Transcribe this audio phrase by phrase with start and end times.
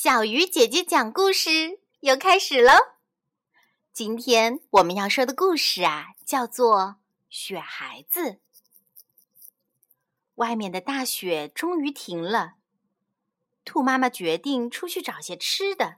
[0.00, 2.70] 小鱼姐姐讲故事又开始喽！
[3.92, 6.80] 今天我们要说的故事啊，叫做
[7.28, 8.20] 《雪孩子》。
[10.36, 12.52] 外面的大雪终于停了，
[13.64, 15.96] 兔妈妈决定出去找些吃的。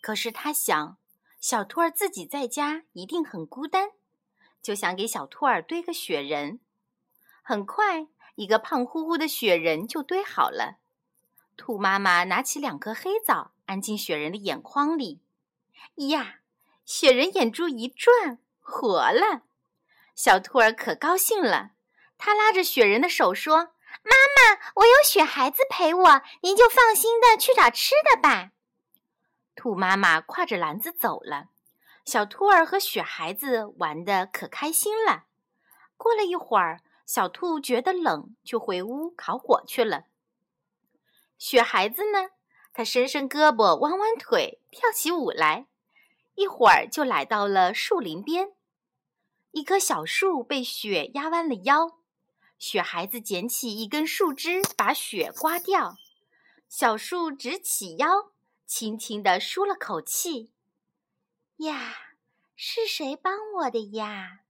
[0.00, 0.98] 可是她想，
[1.40, 3.90] 小兔儿自己在家一定很孤单，
[4.60, 6.58] 就想给小兔儿堆个雪人。
[7.42, 10.80] 很快，一个胖乎乎的雪人就堆好了。
[11.58, 15.20] 兔妈妈拿起两颗黑枣，安进雪人的眼眶里。
[15.96, 16.36] 呀，
[16.86, 19.42] 雪人眼珠一转，活了。
[20.14, 21.72] 小兔儿可高兴了，
[22.16, 23.56] 它拉着雪人的手说
[24.02, 28.52] ：“妈妈，我有雪孩子陪我，您就放心的去找吃的吧。”
[29.56, 31.48] 兔妈妈挎着篮子走了。
[32.04, 35.24] 小兔儿和雪孩子玩的可开心了。
[35.96, 40.04] 过了一会儿，小兔觉得冷，就回屋烤火去了。
[41.38, 42.30] 雪孩子呢？
[42.72, 45.66] 他伸伸胳膊，弯弯腿，跳起舞来。
[46.34, 48.52] 一会儿就来到了树林边，
[49.52, 51.98] 一棵小树被雪压弯了腰。
[52.58, 55.96] 雪孩子捡起一根树枝，把雪刮掉。
[56.68, 58.32] 小树直起腰，
[58.66, 60.50] 轻轻地舒了口气。
[61.58, 61.94] 呀，
[62.54, 64.40] 是谁帮我的呀？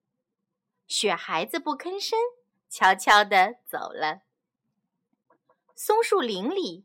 [0.86, 2.19] 雪孩子不吭声，
[2.70, 4.23] 悄悄地走了。
[5.80, 6.84] 松树林里，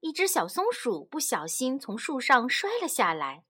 [0.00, 3.44] 一只小松鼠不小心从树上摔了下来。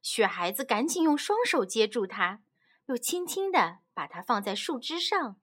[0.00, 2.40] 雪孩子赶紧用双手接住它，
[2.86, 5.36] 又轻轻地把它放在树枝上，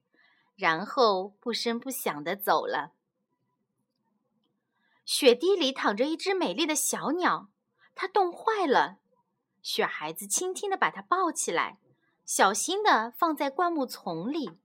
[0.55, 2.93] 然后不声不响地走了。
[5.05, 7.51] 雪地里躺着一只美丽的小鸟，
[7.93, 8.97] 它冻坏了。
[9.61, 11.77] 雪孩子轻轻地把它抱起来，
[12.25, 14.57] 小心地放在灌木丛里。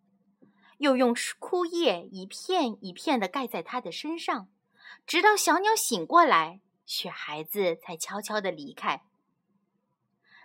[0.78, 4.48] 又用枯叶一片一片的盖在它的身上，
[5.06, 9.04] 直到小鸟醒过来，雪孩子才悄悄地离开。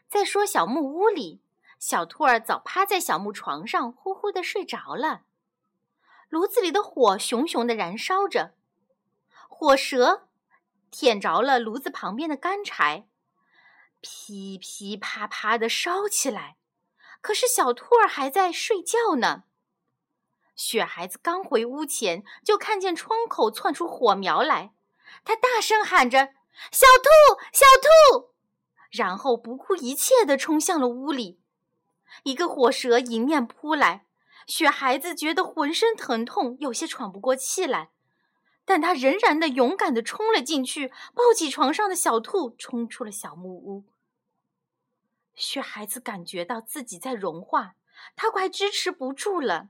[0.07, 1.41] 再说小木屋里，
[1.77, 5.23] 小兔儿早趴在小木床上呼呼地睡着了。
[6.29, 8.53] 炉子里的火熊熊地燃烧着，
[9.47, 10.27] 火舌
[10.91, 13.07] 舔着了炉子旁边的干柴，
[13.99, 16.57] 噼噼啪啪地烧起来。
[17.21, 19.43] 可是小兔儿还在睡觉呢。
[20.59, 24.73] 雪孩子刚回屋前，就看见窗口窜出火苗来，
[25.23, 26.33] 他大声喊着
[26.69, 27.65] ：“小兔，小
[28.11, 28.33] 兔！”
[28.91, 31.39] 然后不顾一切地冲向了屋里。
[32.23, 34.05] 一个火蛇迎面扑来，
[34.47, 37.91] 雪孩子觉得浑身疼痛，有些喘不过气来，
[38.65, 43.85] 但他仍然的勇敢地冲了进去，抱起床上的小兔，冲出了小木屋。
[45.35, 47.75] 雪孩子感觉到自己在融化，
[48.17, 49.69] 他快支持不住了。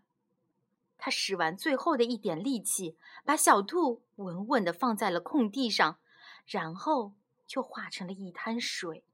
[0.99, 5.97] 他使完最后的一点力气，把小兔稳稳地放在了空地上，
[6.45, 7.13] 然后
[7.47, 9.05] 就化成了一滩水。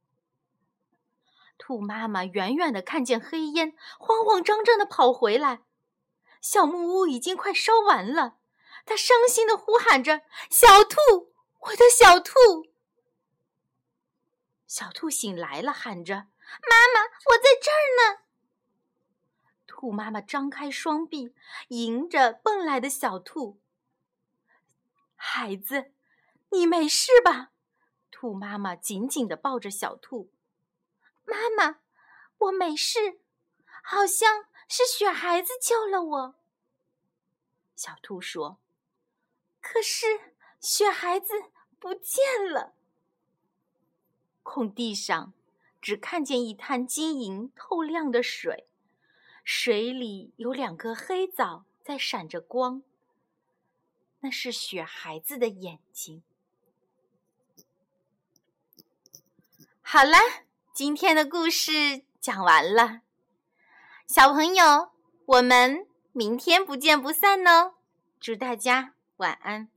[1.58, 5.62] 兔妈妈远远地看见黑烟，慌慌张张地跑回来，
[6.42, 8.40] 小木屋已经快烧完了。
[8.86, 12.34] 她伤心地呼喊着：“小兔，我的小兔！”
[14.68, 16.16] 小兔醒来了，喊着
[16.68, 18.25] ：“妈妈，我在这儿呢。”
[19.86, 21.36] 兔妈妈张开双臂，
[21.68, 23.60] 迎着奔来的小兔。
[25.16, 25.92] 孩子，
[26.50, 27.52] 你没事吧？
[28.10, 30.32] 兔妈妈紧紧地抱着小兔。
[31.24, 31.82] 妈妈，
[32.40, 33.20] 我没事，
[33.84, 36.36] 好像是雪孩子救了我。
[37.76, 38.58] 小兔说
[39.62, 41.34] ：“可是雪孩子
[41.78, 42.74] 不见了。”
[44.42, 45.34] 空地上
[45.80, 48.68] 只看见一滩晶莹透亮的水。
[49.46, 52.82] 水里有两个黑枣在闪着光，
[54.22, 56.24] 那是雪孩子的眼睛。
[59.84, 60.18] 好了，
[60.74, 63.02] 今天的故事讲完了，
[64.08, 64.90] 小朋友，
[65.28, 67.76] 我们明天不见不散哦！
[68.20, 69.75] 祝大家晚安。